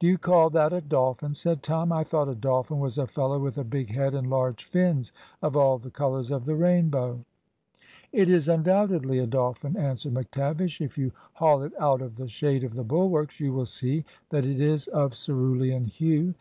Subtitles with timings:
[0.00, 1.92] "Do you call that a dolphin?" said Tom.
[1.92, 5.56] "I thought a dolphin was a fellow with a big head and large fins, of
[5.56, 7.20] all the colours of the rainbow."
[8.10, 10.80] "It is undoubtedly a dolphin," answered McTavish.
[10.80, 14.44] "If you haul it out of the shade of the bulwarks, you will see that
[14.44, 16.34] it is of cerulean hue.